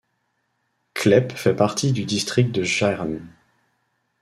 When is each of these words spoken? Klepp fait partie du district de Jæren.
Klepp 0.95 1.31
fait 1.33 1.53
partie 1.55 1.91
du 1.91 2.05
district 2.05 2.51
de 2.51 2.63
Jæren. 2.63 3.21